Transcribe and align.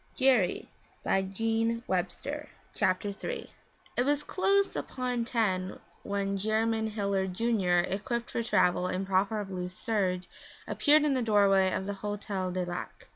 At 0.19 0.19
half 0.19 0.65
past 1.03 1.37
ten.' 2.23 2.47
CHAPTER 2.73 3.09
III 3.09 3.51
It 3.95 4.03
was 4.03 4.23
close 4.23 4.75
upon 4.75 5.25
ten 5.25 5.79
when 6.01 6.37
Jerymn 6.39 6.89
Hilliard, 6.89 7.35
Jr., 7.35 7.87
equipped 7.87 8.31
for 8.31 8.41
travel 8.41 8.87
in 8.87 9.05
proper 9.05 9.45
blue 9.45 9.69
serge, 9.69 10.27
appeared 10.65 11.03
in 11.03 11.13
the 11.13 11.21
doorway 11.21 11.71
of 11.71 11.85
the 11.85 11.93
Hotel 12.01 12.49
du 12.49 12.61
Lac. 12.65 13.09